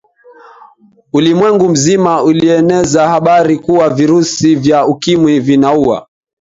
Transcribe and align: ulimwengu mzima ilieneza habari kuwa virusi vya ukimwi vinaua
ulimwengu 1.13 1.69
mzima 1.69 2.23
ilieneza 2.23 3.09
habari 3.09 3.59
kuwa 3.59 3.89
virusi 3.89 4.55
vya 4.55 4.85
ukimwi 4.85 5.39
vinaua 5.39 6.07